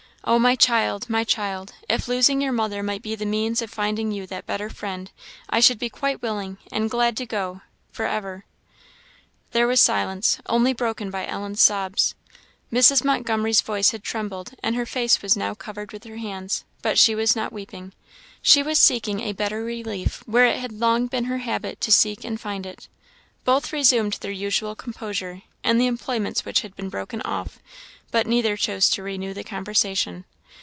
Oh, 0.23 0.37
my 0.37 0.53
child, 0.55 1.09
my 1.09 1.23
child! 1.23 1.73
if 1.89 2.07
losing 2.07 2.41
your 2.41 2.51
mother 2.51 2.83
might 2.83 3.01
be 3.01 3.15
the 3.15 3.25
means 3.25 3.59
of 3.59 3.71
finding 3.71 4.11
you 4.11 4.27
that 4.27 4.45
better 4.45 4.69
Friend, 4.69 5.09
I 5.49 5.59
should 5.59 5.79
be 5.79 5.89
quite 5.89 6.21
willing 6.21 6.59
and 6.71 6.91
glad 6.91 7.17
to 7.17 7.25
go 7.25 7.61
for 7.91 8.05
ever." 8.05 8.45
There 9.49 9.65
was 9.65 9.81
silence, 9.81 10.39
only 10.45 10.73
broken 10.73 11.09
by 11.09 11.25
Ellen's 11.25 11.59
sobs. 11.59 12.13
Mrs. 12.71 13.03
Montgomery's 13.03 13.61
voice 13.61 13.89
had 13.89 14.03
trembled, 14.03 14.51
and 14.61 14.75
her 14.75 14.85
face 14.85 15.23
was 15.23 15.35
now 15.35 15.55
covered 15.55 15.91
with 15.91 16.03
her 16.03 16.17
hands; 16.17 16.65
but 16.83 16.99
she 16.99 17.15
was 17.15 17.35
not 17.35 17.51
weeping; 17.51 17.91
she 18.43 18.61
was 18.61 18.77
seeking 18.77 19.21
a 19.21 19.33
better 19.33 19.63
relief 19.63 20.21
where 20.27 20.45
it 20.45 20.57
had 20.59 20.71
long 20.71 21.07
been 21.07 21.23
her 21.23 21.39
habit 21.39 21.81
to 21.81 21.91
seek 21.91 22.23
and 22.23 22.39
find 22.39 22.67
it. 22.67 22.87
Both 23.43 23.73
resumed 23.73 24.19
their 24.21 24.29
usual 24.31 24.75
composure, 24.75 25.41
and 25.63 25.81
the 25.81 25.87
employments 25.87 26.45
which 26.45 26.61
had 26.61 26.75
been 26.75 26.89
broken 26.89 27.23
off; 27.23 27.57
but 28.11 28.27
neither 28.27 28.57
chose 28.57 28.89
to 28.89 29.01
renew 29.01 29.33
the 29.33 29.41
conversation. 29.43 30.25